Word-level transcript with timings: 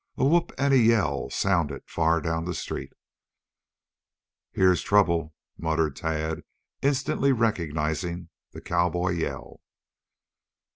A 0.17 0.25
whoop 0.25 0.51
and 0.57 0.73
a 0.73 0.79
yell 0.79 1.29
sounded 1.29 1.83
far 1.85 2.21
down 2.21 2.45
the 2.45 2.55
street. 2.55 2.91
"Here's 4.51 4.81
trouble," 4.81 5.35
muttered 5.59 5.95
Tad, 5.95 6.41
instantly 6.81 7.31
recognizing 7.31 8.29
the 8.49 8.61
cowboy 8.61 9.09
yell. 9.11 9.61